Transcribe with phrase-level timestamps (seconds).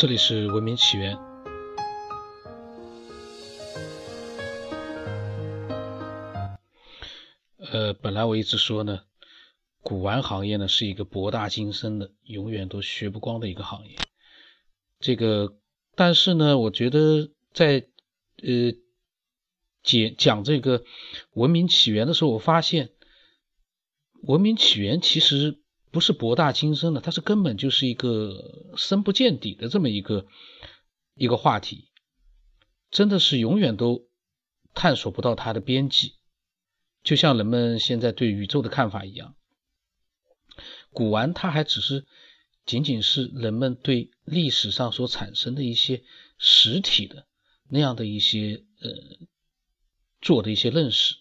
[0.00, 1.18] 这里是文明起源。
[7.58, 9.02] 呃，本来我一直说呢，
[9.82, 13.98] 古玩行业呢是一个博大精深的，永远都学不光的一个行业。
[15.00, 15.58] 这个，
[15.94, 17.86] 但是呢，我觉得在
[18.42, 18.72] 呃
[19.82, 20.82] 解讲这个
[21.34, 22.88] 文明起源的时候，我发现
[24.22, 25.59] 文明起源其实
[25.90, 30.26] 不是博大精深的，它是根本就是一个深不见底的这么一个
[31.14, 31.90] 一个话题，
[32.90, 34.08] 真的是永远都
[34.72, 36.14] 探索不到它的边际。
[37.02, 39.34] 就像人们现在对宇宙的看法一样，
[40.90, 42.06] 古玩它还只是
[42.66, 46.04] 仅仅是人们对历史上所产生的一些
[46.38, 47.26] 实体的
[47.68, 48.90] 那样的一些呃
[50.20, 51.16] 做的一些认识，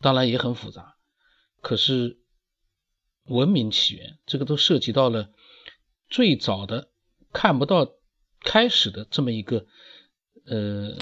[0.00, 0.96] 当然也很复杂。
[1.60, 2.18] 可是
[3.24, 5.30] 文明起源这个都涉及到了
[6.08, 6.90] 最早的
[7.32, 7.92] 看不到
[8.40, 9.66] 开始的这么一个
[10.44, 10.96] 呃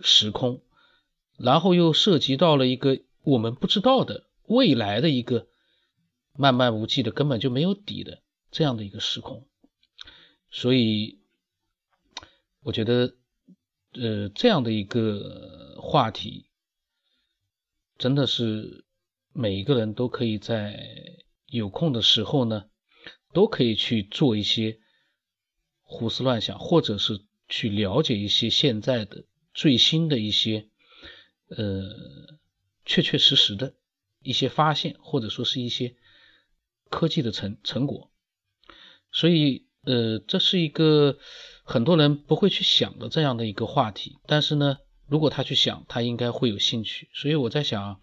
[0.00, 0.62] 时空，
[1.38, 3.00] 然后又涉及到了一个。
[3.24, 5.46] 我们不知道的未来的一个
[6.34, 8.20] 漫漫无际的、根本就没有底的
[8.50, 9.46] 这样的一个时空，
[10.50, 11.20] 所以
[12.64, 13.14] 我觉得，
[13.92, 16.46] 呃，这样的一个话题，
[17.96, 18.84] 真的是
[19.32, 20.78] 每一个人都可以在
[21.46, 22.64] 有空的时候呢，
[23.32, 24.78] 都可以去做一些
[25.82, 30.68] 胡思乱想，或者是去了解一些现在的最新的一些，
[31.48, 32.38] 呃。
[32.84, 33.74] 确确实实的
[34.18, 35.94] 一些发现，或者说是一些
[36.90, 38.10] 科技的成成果，
[39.12, 41.16] 所以呃，这是一个
[41.62, 44.18] 很多人不会去想的这样的一个话题。
[44.26, 47.08] 但是呢，如果他去想，他应该会有兴趣。
[47.14, 48.00] 所以我在想，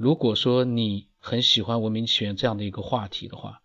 [0.00, 3.60] 如果说你很喜欢文明起源这样的一个话题的话，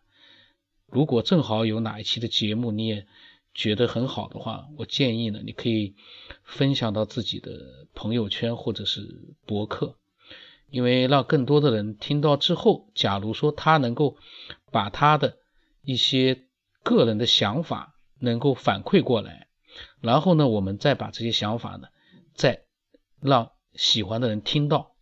[0.86, 3.08] 如果正好有哪一期的节目你也
[3.54, 5.96] 觉得很好的话，我建议呢，你可以
[6.44, 9.96] 分享到自己的朋友圈或者是博客。
[10.70, 14.18] 因为让更多的人听到之后，假如说他能够
[14.74, 15.38] 把他的
[15.84, 16.50] 一些
[16.84, 19.48] 个人的想法能够反馈过来，
[20.02, 21.88] 然后呢，我们再把这些想法呢，
[22.34, 22.66] 再
[23.22, 24.95] 让喜欢的人听到，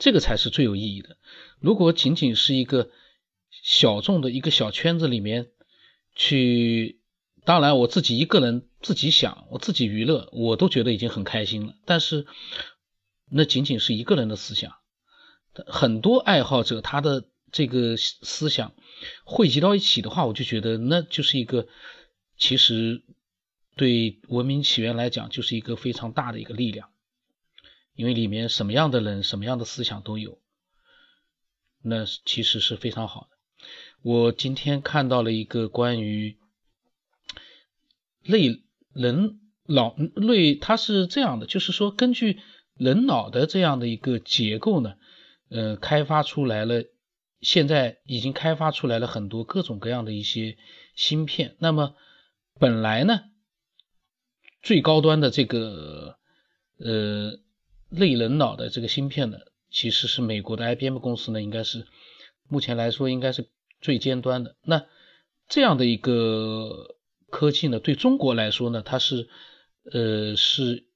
[0.00, 1.16] 这个才是最有意义的。
[1.60, 2.90] 如果仅仅是一个
[3.62, 5.46] 小众的一个小圈子里面
[6.16, 6.98] 去，
[7.44, 11.76] 当然我自己一个人自己想，我自己娱乐，我都觉得已经很开心了。
[11.84, 12.26] 但是。
[13.32, 14.72] 那仅仅是一个人的思想，
[15.68, 18.74] 很多爱好者他的这个思想
[19.22, 21.68] 汇集到一起的话，我就觉得那就是一个，
[22.36, 23.04] 其实
[23.76, 26.88] 对文明起源来讲就是一个非常大的一个力量，
[28.00, 30.40] 因为里面什么样的人、什么样的思想都有，
[31.82, 33.66] 那其实是非常好的。
[34.00, 36.38] 我今天看到了一个关于
[38.22, 38.62] 类
[38.94, 42.40] 人脑类，它是这样的，就是说根据。
[42.76, 44.94] 人脑的这样的一个结构呢，
[45.50, 46.84] 呃，开发出来了，
[47.42, 50.56] 现在已经开发出来了很多各种各样的一些
[50.94, 51.56] 芯片。
[51.58, 51.94] 那么
[52.58, 53.20] 本来呢，
[54.62, 56.16] 最高端的这个
[56.78, 57.38] 呃
[57.90, 59.38] 类人脑的这个芯片呢，
[59.70, 61.86] 其实是美国的 IBM 公司呢，应该是
[62.48, 63.48] 目前来说应该是
[63.80, 64.56] 最尖端的。
[64.62, 64.86] 那
[65.48, 66.96] 这样的一个
[67.28, 69.28] 科技呢，对中国来说呢，它是
[69.84, 70.86] 呃是。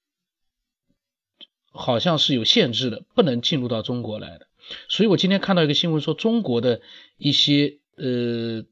[1.77, 4.47] 好像是有限制的，不能进入到中国来的。
[4.89, 6.81] 所以我今天看到一个新闻说，中国的
[7.17, 8.65] 一些呃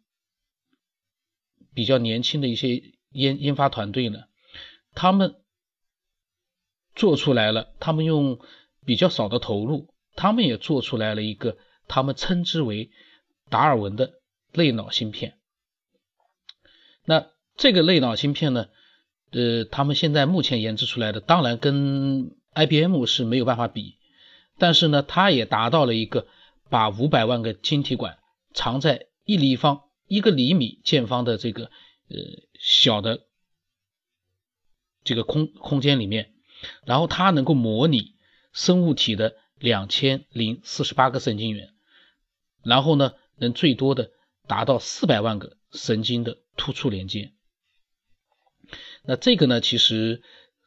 [1.74, 2.80] 比较年轻的一些
[3.10, 4.26] 研研发团队呢，
[4.94, 5.34] 他们
[6.94, 8.38] 做出来了，他们用
[8.84, 11.56] 比较少的投入，他们也做出来了一个
[11.88, 12.90] 他们称之为
[13.48, 14.14] 达尔文的
[14.52, 15.38] 类脑芯片。
[17.04, 17.26] 那
[17.56, 18.68] 这个类脑芯片呢，
[19.30, 23.98] 呃，他们现在目前研制出来的，当然跟 IBM 是没有办法比，
[24.58, 26.26] 但是呢，它也达到了一个
[26.68, 28.18] 把五百万个晶体管
[28.52, 32.16] 藏在一立方一个厘米见方的这个呃
[32.58, 33.20] 小的
[35.02, 36.31] 这个空空间里面，
[36.84, 38.14] 然后它能够模拟
[38.52, 41.72] 生物体的两千零四十八个神经元，
[42.62, 44.10] 然后呢，能最多的
[44.46, 47.32] 达到四百万个神经的突触连接。
[49.04, 50.22] 那这个呢，其实。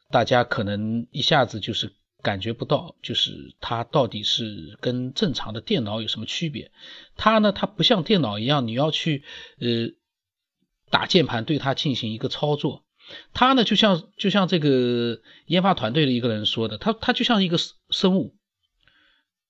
[0.08, 6.70] 大家可能一下子就是感觉不到，就是它到底是跟正常的电脑有什么区别？
[7.16, 9.24] 它呢，它不像电脑一样，你要去
[9.58, 9.90] 呃
[10.90, 12.85] 打键盘对它进行一个操作。
[13.32, 17.58] 它呢，就像就像这个研发团队的一个人说的，它它就像一个
[17.90, 18.36] 生物，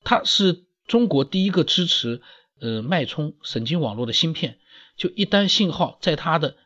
[0.05, 2.21] 它是中国第一个支持
[2.61, 4.59] 呃脉冲神经网络的芯片。
[4.97, 6.57] 就一旦信号在它的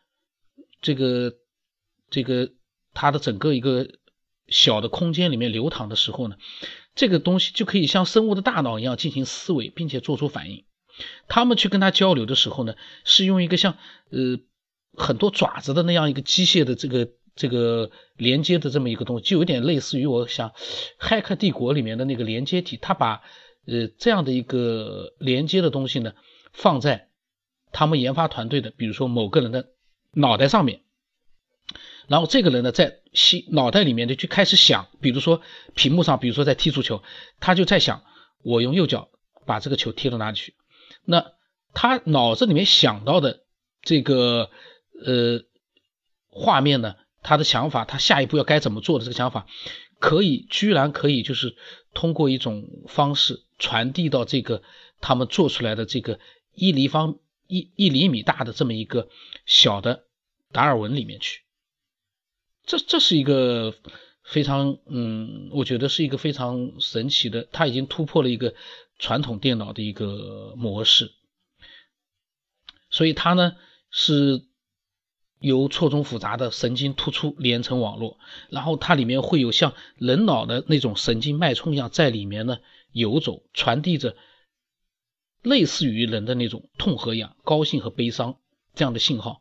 [0.81, 1.35] 这个
[2.11, 2.53] 这个
[2.95, 3.89] 它的整个一个
[4.47, 6.37] 小的空间里面流淌的时候呢，
[6.95, 10.65] 这个东西就可以像生物的大脑一样进行思维，并且做出反应。
[11.29, 13.79] 他们去跟它交流的时候呢，是用一个像
[14.11, 14.39] 呃
[14.97, 20.51] 很多爪子的那样一个机械的这个这个连接的这么一个东西，就有点类似于我想
[20.99, 23.23] 《骇客帝国》里面的那个连接体，它把
[23.67, 26.13] 呃这样的一个连接的东西呢
[26.53, 27.09] 放在
[27.73, 29.69] 他们研发团队的，比如说某个人的
[30.13, 30.83] 脑袋上面，
[32.09, 35.41] 然后这个人呢在心脑袋里面的就开始想，比如说
[35.75, 37.03] 屏幕上，比如说在踢足球，
[37.39, 38.03] 他就在想，
[38.43, 39.09] 我用右脚
[39.47, 40.55] 把这个球踢到哪里去。
[41.05, 41.33] 那
[41.73, 43.45] 他脑子里面想到的
[43.83, 44.51] 这个
[45.05, 45.43] 呃
[46.29, 49.47] 画面呢，他的想法，他下一步要该怎么做的这个想法，
[49.99, 51.57] 可以居然可以就是
[51.95, 54.63] 通过一种方式传递到这个
[55.01, 56.19] 他们做出来的这个
[56.55, 59.09] 一立方一一厘米大的这么一个
[59.47, 60.05] 小的
[60.53, 61.43] 达尔文里面去。
[62.65, 63.75] 这这是一个
[64.23, 68.55] 非常嗯，我觉得是一个非常神奇的，他已经突破了一个。
[69.03, 71.11] 传统电脑的一个模式，
[72.91, 73.57] 所以它呢
[73.91, 74.45] 是
[75.41, 78.19] 由错综复杂的神经突出连成网络，
[78.51, 82.59] 然后它里面会有像人脑的那种神经脉冲一样在里面呢
[82.93, 84.17] 游走，传递着
[85.43, 88.37] 类似于人的那种痛和痒、高兴和悲伤
[88.75, 89.41] 这样的信号，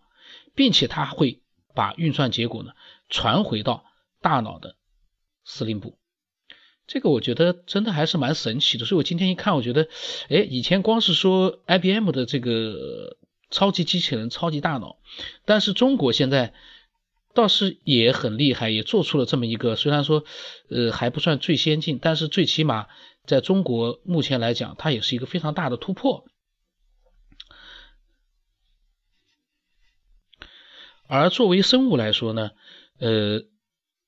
[0.56, 1.42] 并且它会
[1.76, 2.72] 把运算结果呢
[3.10, 3.84] 传回到
[4.22, 4.76] 大脑的
[5.44, 5.98] 司令部。
[6.88, 9.90] 这个我觉得真的还是蛮神奇的，所以我今天一看，我觉得，
[10.30, 13.18] 哎，以前光是说 IBM 的这个
[13.50, 14.98] 超级机器人、超级大脑，
[15.46, 16.54] 但是中国现在
[17.34, 20.24] 倒是也很厉害，也做出了这么一个，虽然说，
[20.70, 22.88] 呃，还不算最先进，但是最起码
[23.26, 26.26] 在中国目前来讲，它也是一个非常大的突破。
[31.08, 32.52] 而作为生物来说呢，
[33.00, 33.44] 呃，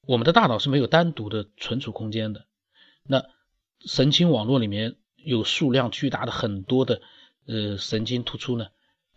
[0.05, 2.45] 我们的大脑是没有单独的存储空间的。
[3.03, 3.25] 那
[3.79, 7.01] 神经网络里面有数量巨大的很多的
[7.47, 8.67] 呃神经突出呢，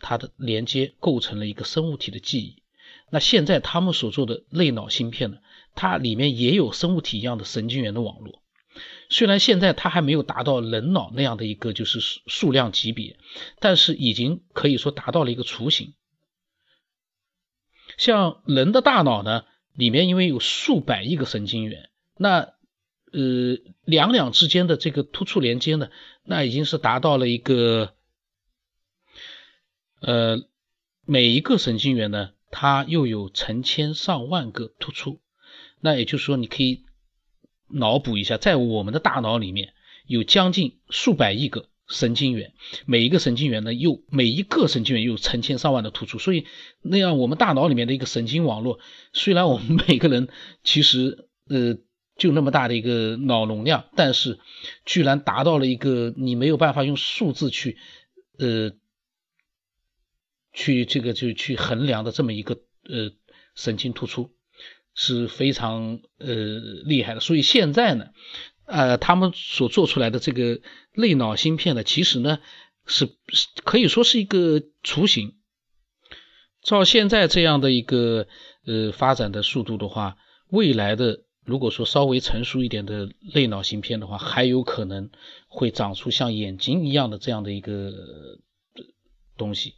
[0.04, 2.62] 它的连接构成了一个生物体的记忆。
[3.10, 5.38] 那现在他们所做的类脑芯片呢，
[5.74, 8.42] 它里面也有生物体一样的神经元的网络。
[9.08, 13.16] 虽然现在它还没有达到人脑那样的一个就是数量级别，
[13.60, 15.94] 但是已经可以说达到了一个雏形。
[17.96, 22.54] 像人的大脑呢，里面因为有数百亿个神经元，那
[23.12, 25.88] 呃，两两之间的这个突触连接呢，
[26.24, 27.94] 那已经是达到了一个，
[30.06, 30.42] 呃，
[31.06, 35.20] 每一个神经元呢，它又有成千上万个突触，
[35.80, 36.84] 那也就是说，你可以
[37.68, 39.72] 脑补一下，在我们的大脑里面
[40.06, 42.52] 有将近数百亿个神经元，
[42.86, 46.46] 每一个神经元呢，又每一个神经元又有成千上万的突触，所以
[46.82, 48.78] 那样我们大脑里面的一个神经网络，
[49.12, 50.28] 虽然我们每个人
[50.62, 51.76] 其实呃。
[52.16, 54.38] 就那么大的一个脑容量，但是
[54.84, 57.76] 居然达到了一个你没有办法用数字去
[58.38, 58.70] 呃
[60.54, 62.54] 去这个就去衡量的这么一个
[62.84, 63.10] 呃
[63.54, 64.30] 神经突出
[64.94, 66.34] 是非常呃
[66.86, 67.20] 厉害的。
[67.20, 68.06] 所以现在呢，
[68.64, 70.60] 呃，他们所做出来的这个
[70.94, 72.38] 类脑芯片呢，其实呢
[72.86, 73.10] 是
[73.64, 75.34] 可以说是一个雏形。
[76.62, 78.26] 照现在这样的一个
[78.64, 80.16] 呃发展的速度的话，
[80.48, 81.20] 未来的。
[81.46, 85.10] 如果说稍微成熟一点的类脑芯片的话，还有可能
[85.46, 87.92] 会长出像眼睛一样的这样的一个
[89.36, 89.74] 东西，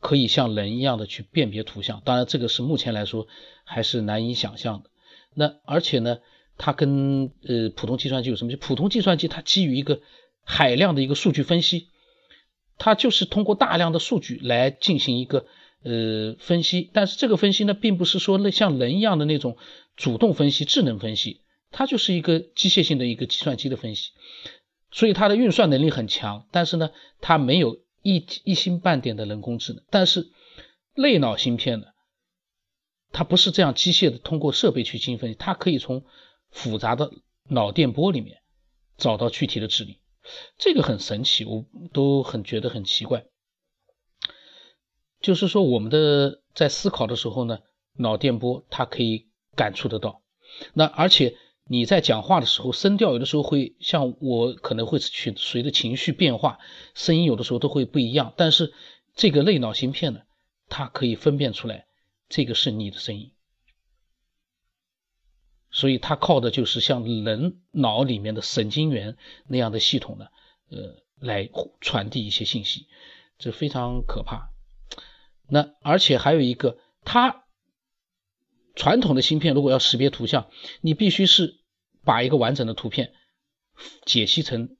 [0.00, 2.02] 可以像人一样的去辨别图像。
[2.04, 3.26] 当然，这个是目前来说
[3.64, 4.90] 还是难以想象的。
[5.34, 6.18] 那而且呢，
[6.56, 8.52] 它跟呃普通计算机有什么？
[8.52, 10.00] 就普通计算机它基于一个
[10.44, 11.88] 海量的一个数据分析，
[12.76, 15.46] 它就是通过大量的数据来进行一个
[15.82, 16.90] 呃分析。
[16.92, 19.56] 但是这个分析呢，并不是说那像人一样的那种。
[20.00, 21.40] 主动分析、智能分析，
[21.72, 24.12] 它就是一个机械性的一个计算机的分析，
[24.92, 26.90] 所以它的运算能力很强，但是呢，
[27.20, 29.82] 它没有一一星半点的人工智能。
[29.90, 30.30] 但是
[30.94, 31.86] 类脑芯片呢，
[33.12, 36.04] 它不是这样机械的通过设备去进行分析，它可以从
[36.50, 37.10] 复杂的
[37.44, 38.42] 脑电波里面
[38.96, 39.96] 找到具体的指令，
[40.58, 43.24] 这个很神奇，我都很觉得很奇怪。
[45.20, 47.58] 就是说，我们的在思考的时候呢，
[47.96, 49.26] 脑电波它可以。
[49.56, 50.22] 感触得到，
[50.72, 51.36] 那而且
[51.70, 56.58] 你在讲话的时候，声调有的时候会像我可能会去随着情绪变化，
[56.94, 58.32] 声音有的时候都会不一样。
[58.38, 58.72] 但是
[59.14, 60.22] 这个类脑芯片呢，
[60.70, 61.86] 它可以分辨出来
[62.30, 63.32] 这个是你的声音，
[65.70, 70.28] 所以它靠的就是像人脑里面的神经元那样的系统呢，
[70.70, 71.50] 呃，来
[71.82, 72.86] 传递一些信息，
[73.38, 74.48] 这非常可怕。
[75.46, 77.44] 那而且还有一个它。
[78.74, 80.48] 传统的芯片如果要识别图像，
[80.82, 81.57] 你必须是
[82.08, 83.12] 把一个完整的图片
[84.06, 84.78] 解析成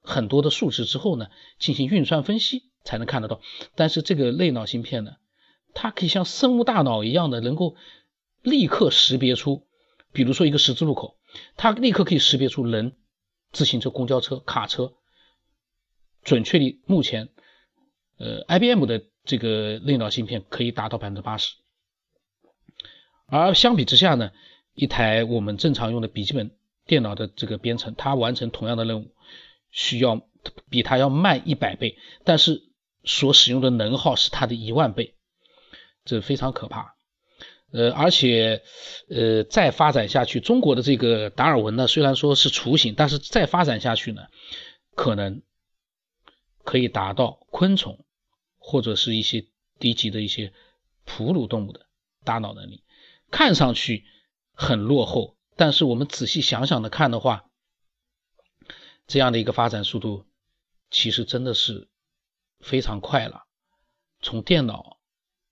[0.00, 3.42] 很多的数值之后呢，进行运算分析才能看得到。
[3.74, 5.16] 但是这个类脑芯片呢，
[5.74, 7.76] 它可以像生物大脑一样的，能够
[8.40, 9.66] 立刻识别出，
[10.12, 11.18] 比如说一个十字路口，
[11.58, 12.96] 它立刻可以识别出人、
[13.52, 14.94] 自行车、公交车、卡车，
[16.22, 17.28] 准确率目前，
[18.16, 21.54] 呃，IBM 的这个类脑芯片可以达到百分之八十。
[23.26, 24.32] 而相比之下呢，
[24.72, 29.14] 一台我们正常用的笔记本电脑的这个编程，它完成同样的任务
[29.70, 30.20] 需要
[30.68, 32.62] 比它要慢一百倍，但是
[33.04, 35.14] 所使用的能耗是它的一万倍，
[36.04, 36.94] 这非常可怕。
[37.72, 38.62] 呃，而且
[39.08, 44.26] 呃再发展下去，中国的这个达尔文呢，虽然说是雏形，但是再发展下去呢，
[44.94, 45.40] 可能
[46.64, 48.04] 可以达到昆虫
[48.58, 49.46] 或者是一些
[49.78, 50.52] 低级的一些
[51.06, 51.86] 哺乳动物的
[52.24, 52.84] 大脑能力。
[53.30, 54.04] 看上去
[54.52, 57.44] 很落后，但是我们仔细想想的看的话，
[59.06, 60.24] 这样的一个发展速度
[60.90, 61.88] 其实真的是
[62.60, 63.44] 非常快了。
[64.20, 64.98] 从电脑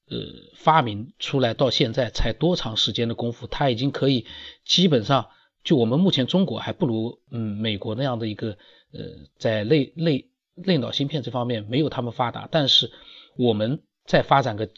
[0.08, 0.16] 呃
[0.56, 4.26] 发明出来到现在才多长时间的功夫，它已经可以
[4.64, 5.30] 基本上
[5.64, 8.58] 就我们目前中国还不如嗯美国那样的一个
[8.92, 9.00] 呃
[9.38, 12.90] 在类类类脑芯片这方面没有他们发达，但是
[13.36, 14.70] 我们再发展个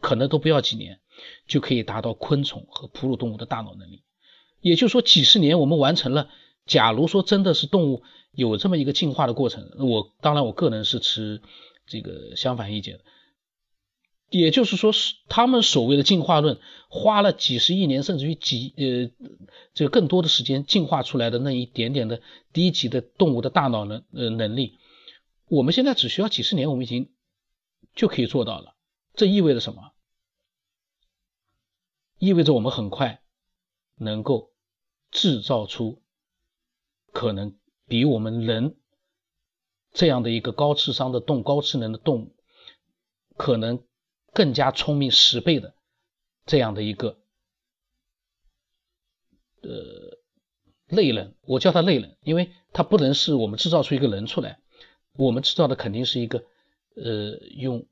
[0.00, 1.00] 可能都不要几年。
[1.46, 4.02] 就可以达到昆虫和哺乳动物的大脑能力，
[4.64, 6.30] 也就是说，几十年我们完成了。
[6.64, 8.02] 假如说真的是动物
[8.32, 11.42] 有这么一个进化的过程，我当然我个人是持
[11.86, 13.04] 这个相反意见的。
[14.30, 19.26] 也就是说，是他们所谓的进化论，花了几十亿年甚至于几呃
[19.74, 22.22] 这个更多的时间进化出来的那一点点的
[22.54, 24.78] 低级的动物的大脑能呃能力，
[25.48, 27.10] 我们现在只需要几十年，我们已经
[27.94, 28.74] 就可以做到了。
[29.12, 29.92] 这意味着什么？
[32.18, 33.20] 意味着我们很快
[33.96, 34.53] 能够
[35.14, 36.02] 制造出
[37.12, 37.56] 可能
[37.86, 38.76] 比我们人
[39.92, 42.36] 这样的一个高智商的动高智能的动物，
[43.36, 43.84] 可能
[44.32, 45.76] 更加聪明十倍的
[46.44, 47.16] 这样的一个
[49.62, 50.18] 呃
[50.88, 54.58] 类人，我叫他类人，因为它不能是我们制造出一个人出来，
[55.12, 56.44] 我们制造的肯定是一个
[56.96, 57.86] 呃用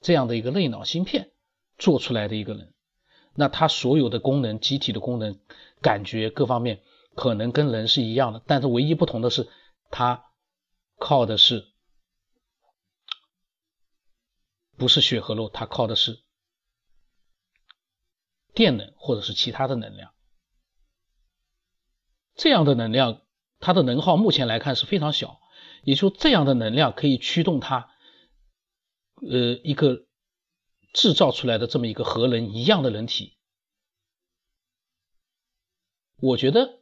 [0.00, 1.30] 这样的一个类脑芯片
[1.76, 2.72] 做出来的一个人。
[3.36, 5.38] 那它所有的功能、机体的功能、
[5.84, 6.82] 感觉各方面
[7.14, 9.48] 可能跟人是一样的，但是唯一不同的是，
[9.90, 10.24] 它
[10.98, 11.68] 靠的是
[14.78, 16.22] 不是血和肉，它靠的是
[18.54, 20.12] 电能或者是其他的能量。
[22.34, 23.20] 这样的能量，
[23.60, 25.38] 它的能耗目前来看是非常小，
[25.82, 27.90] 也就这样的能量可以驱动它，
[29.20, 30.06] 呃，一个。
[30.96, 33.36] 制造出来的这么一个和人一样的人体，
[36.24, 36.80] 我觉得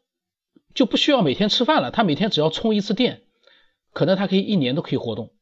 [0.74, 1.90] 就不需要每天吃饭了。
[1.90, 3.24] 他每天只要充一次电，
[3.92, 5.34] 可能他可以一年都可以活动。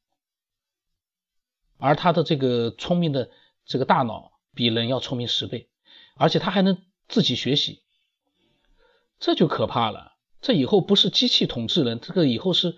[1.77, 3.31] 而他的这个聪明的
[3.65, 5.69] 这个大脑比人要聪明十倍，
[6.17, 7.83] 而且他还能自己学习，
[9.19, 10.15] 这就可怕了。
[10.41, 12.77] 这以后不是机器统治人，这个以后是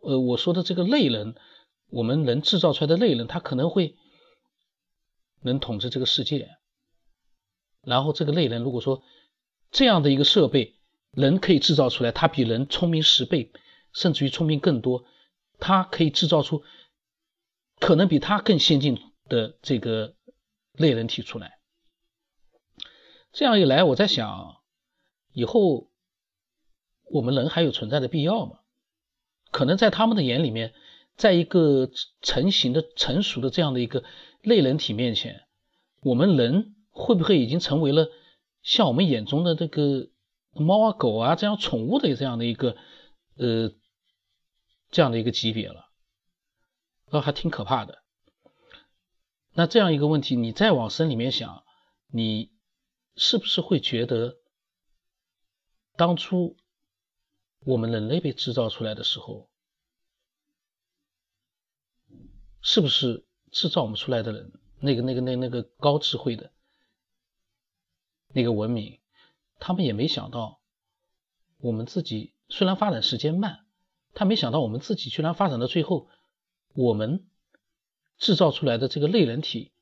[0.00, 1.34] 呃我说的这个类人，
[1.90, 3.96] 我们能制造出来的类人，他可能会。
[5.44, 6.56] 能统治这个世界，
[7.82, 9.02] 然后这个类人如果说
[9.72, 10.76] 这样的一个设备，
[11.10, 13.50] 人可以制造出来，它比人聪明十倍，
[13.92, 15.04] 甚至于聪明更多，
[15.58, 16.62] 它可以制造出
[17.80, 20.14] 可能比它更先进的这个
[20.74, 21.58] 类人体出来。
[23.32, 24.58] 这样一来，我在想，
[25.32, 25.90] 以后
[27.10, 28.60] 我们人还有存在的必要吗？
[29.50, 30.72] 可能在他们的眼里面，
[31.16, 34.04] 在一个成型的、成熟的这样的一个。
[34.44, 35.44] 类人体面前，
[36.00, 38.08] 我们人会不会已经成为了
[38.62, 40.10] 像我们眼中的这个
[40.52, 42.76] 猫啊、狗啊这样宠物的这样的一个
[43.36, 43.72] 呃
[44.90, 45.90] 这样的一个级别了？
[47.10, 48.02] 那还挺可怕的。
[49.52, 51.64] 那这样一个问题，你再往深里面想，
[52.06, 52.50] 你
[53.16, 54.36] 是不是会觉得
[55.96, 56.56] 当初
[57.66, 59.50] 我们人类被制造出来的时候，
[62.60, 63.26] 是不是？
[63.50, 64.50] 制造我们出来的人，
[64.80, 66.50] 那个、那个、那、那个高智慧的
[68.32, 68.98] 那个文明，
[69.58, 70.60] 他们也没想到，
[71.58, 73.64] 我们自己虽然发展时间慢，
[74.14, 76.08] 他没想到我们自己居然发展到最后，
[76.74, 77.26] 我们
[78.18, 79.72] 制造出来的这个类人体，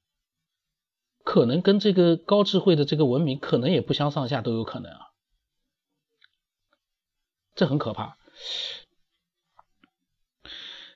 [1.22, 5.12] 可能跟这个高智慧的这个文明可能也不相上下，都有可能啊，
[7.54, 8.16] 这很可怕。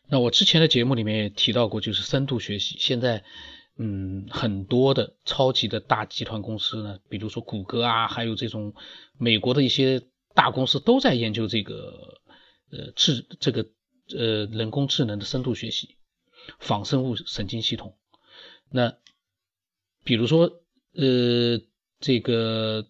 [0.07, 2.77] 那我之前的节目里面也提到过，就是深度学习。
[2.79, 3.25] 现在，
[3.77, 8.73] 嗯，很多的超级的大集团公司呢，比如说谷歌啊，还有这种
[9.19, 10.01] 美国的一些
[10.33, 12.21] 大公司都在研究这个
[12.71, 13.67] 呃智这个
[14.17, 15.97] 呃人工智能的深度学习
[16.61, 17.97] 仿生物神经系统。
[18.71, 18.97] 那
[20.05, 20.63] 比如说
[20.93, 21.61] 呃
[21.99, 22.87] 这个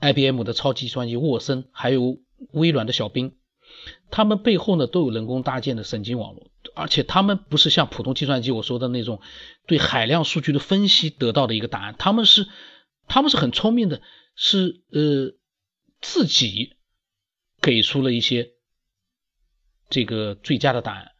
[0.00, 2.18] IBM 的超级计算机沃森，还有
[2.52, 3.36] 微软的小冰，
[4.10, 6.49] 他们背后呢都有人工搭建的神经网络。
[6.80, 9.20] 而且他们不是像普通计算机我说的那种
[9.66, 12.48] 对海量数据的分析得到的一个答案，他们是
[13.06, 14.00] 他们是很聪明的，
[14.34, 15.34] 是呃
[16.00, 16.76] 自己
[17.60, 18.50] 给出了一些
[19.88, 21.12] 这个最佳的答案。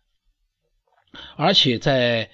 [1.37, 2.31] 而且在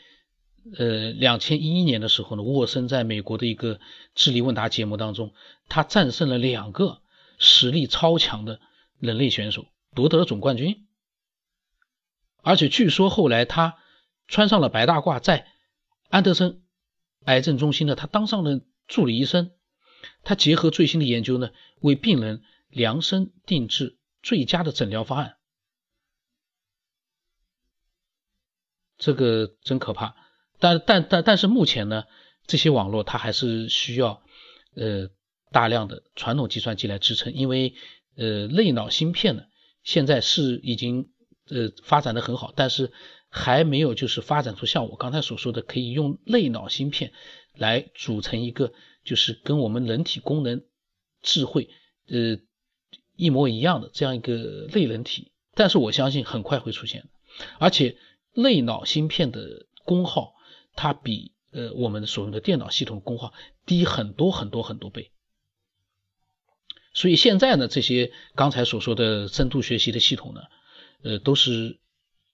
[0.78, 3.80] 呃两千一一年的时候呢，沃森在美国的一个
[4.14, 5.32] 智力问答节目当中，
[5.68, 7.00] 他战胜了两个
[7.38, 8.60] 实力超强的
[9.00, 10.85] 人类选手，夺得了总冠军。
[12.46, 13.76] 而且据说后来他
[14.28, 15.48] 穿上了白大褂，在
[16.10, 16.62] 安德森
[17.24, 19.50] 癌症中心呢，他当上了助理医生。
[20.22, 21.50] 他结合最新的研究呢，
[21.80, 25.38] 为病人量身定制最佳的诊疗方案。
[28.96, 30.14] 这个真可怕。
[30.60, 32.04] 但但但但是目前呢，
[32.46, 34.22] 这些网络它还是需要
[34.76, 35.10] 呃
[35.50, 37.74] 大量的传统计算机来支撑，因为
[38.14, 39.42] 呃类脑芯片呢
[39.82, 41.10] 现在是已经。
[41.48, 42.92] 呃，发展的很好，但是
[43.28, 47.12] 还没有就是发展出像我刚才所说的，可以用类脑芯片
[47.54, 48.72] 来组成一个
[49.04, 50.64] 就是跟我们人体功能、
[51.22, 51.70] 智慧
[52.08, 52.38] 呃
[53.14, 55.30] 一模一样的这样一个类人体。
[55.54, 57.08] 但是我相信很快会出现，
[57.60, 57.96] 而且
[58.32, 60.34] 类脑芯片的功耗，
[60.74, 63.32] 它比呃我们所用的电脑系统功耗
[63.64, 65.12] 低很多很多很多倍。
[66.92, 70.40] 所以现在呢，这些刚才所说的深度学习的系统呢。
[71.02, 71.78] 呃，都是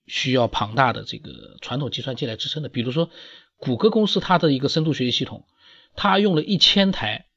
[0.06, 2.68] 需要庞大的这个传统计算机来支撑的。
[2.68, 3.10] 比如说，
[3.56, 5.46] 谷歌公司它的一个深度学习系统，
[5.94, 7.28] 它用了一千台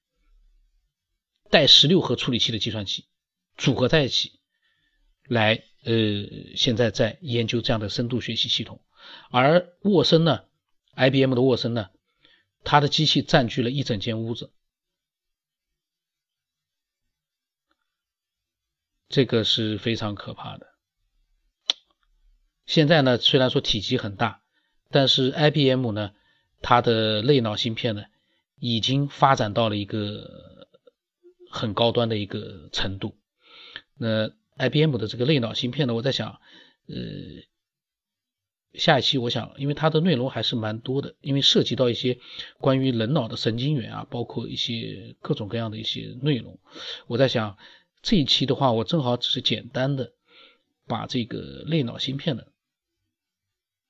[1.49, 3.05] 带十六核处理器的计算机
[3.55, 4.39] 组合在一起，
[5.27, 5.93] 来呃，
[6.55, 8.81] 现在在研究这样的深度学习系统。
[9.29, 10.45] 而沃森呢
[10.95, 11.89] ，IBM 的沃森呢，
[12.63, 14.51] 它的机器占据了一整间屋子，
[19.07, 20.74] 这个是非常可怕的。
[22.65, 24.41] 现在呢，虽然说体积很大，
[24.89, 26.12] 但是 IBM 呢，
[26.62, 28.06] 它的类脑芯片呢，
[28.60, 30.67] 已经发展到了一个
[31.51, 33.15] 很高端的一个程度。
[33.97, 36.39] 那 IBM 的这个类脑芯片呢，我在想，
[36.88, 36.95] 呃，
[38.73, 42.17] 下一期我想，因为它的内容还是蛮多的，因为涉及到一些
[42.58, 46.60] 关于人脑的神经元啊，包括一些各种各样的一些内容。
[47.06, 47.58] 我在想，
[48.01, 50.13] 这一期的话，我正好只是简单的
[50.88, 52.43] 把这个类脑芯片呢。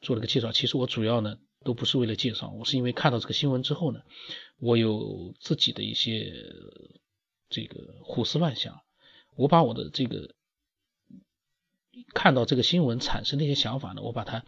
[0.05, 4.01] 做了个介绍，其实我主要呢都不是为了介绍，我是因为看到这个新闻之后呢，
[4.59, 6.31] 我有自己的一些
[7.49, 8.81] 这个胡思乱想，
[9.35, 10.35] 我把我的这个
[12.13, 14.45] 看到这个新闻产生的一些想法呢，我把它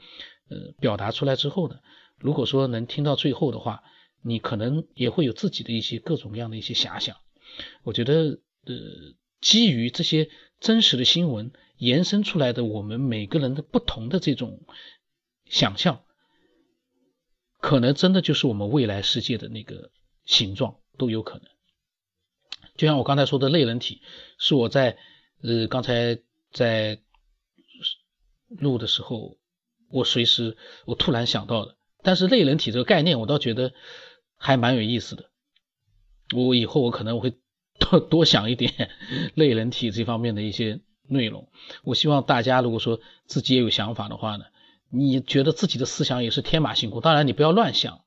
[0.48, 1.80] 呃表达出来之后呢，
[2.20, 3.82] 如果说能听到最后的话，
[4.22, 7.18] 你可能也会有自己的一些各种各样的一些遐想。
[7.82, 8.76] 我觉得呃
[9.42, 14.64] 基于这些真实的新闻延伸出来的我们每个人的不同的这种。
[15.50, 16.04] 想象，
[17.60, 19.92] 可能真的就是我们未来世界的那个
[20.26, 21.44] 形状都有可能。
[22.76, 24.02] 就像我刚才说的类人体，
[24.38, 24.98] 是我在
[25.42, 26.20] 呃刚才
[26.52, 27.00] 在
[28.48, 29.38] 录的时候，
[29.90, 31.76] 我随时我突然想到的。
[32.04, 33.74] 但是类人体这个概念，我倒觉得
[34.38, 35.32] 还蛮有意思的。
[36.36, 37.34] 我以后我可能会
[37.80, 38.92] 多 多想一点
[39.34, 41.50] 类人体这方面的一些内容。
[41.84, 44.46] 我希望大家如果说自己也有想法的话呢。
[44.90, 48.02] 你觉得自己的思想也是天马行空，当然你不要乱想，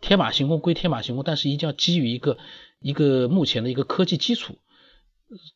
[0.00, 2.36] 天马行空归天马行空，但是一定要基于一个
[2.80, 4.58] 一个目前的一个科技基础，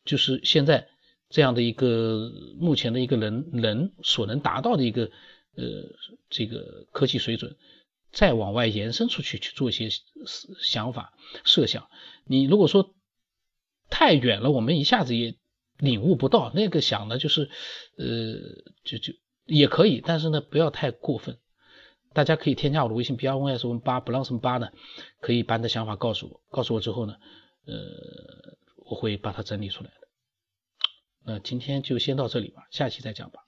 [0.03, 0.87] 就是现在
[1.29, 5.11] 这样的一个目前的一个人人所能达到的一个
[5.55, 5.63] 呃
[6.29, 7.55] 这个科技水准，
[8.11, 9.89] 再往外延伸出去去做一些
[10.59, 11.87] 想法设想。
[12.25, 12.95] 你如果说
[13.89, 15.35] 太远了，我们一下子也
[15.77, 17.49] 领悟不到，那个想的就是
[17.97, 18.05] 呃
[18.83, 19.13] 就就。
[19.45, 21.37] 也可以，但是呢，不要太过分。
[22.13, 24.69] 大家可以添加我的微信 b r n s 问八，不让什么八呢？
[25.19, 27.15] 可以把你的想法告诉我，告诉我之后呢，
[27.65, 27.73] 呃，
[28.85, 30.07] 我会把它整理出来的。
[31.25, 33.42] 那今天就先到这里吧，下期再讲吧。